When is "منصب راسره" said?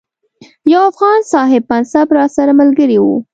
1.71-2.53